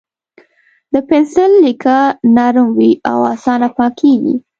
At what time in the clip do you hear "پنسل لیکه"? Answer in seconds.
1.07-1.97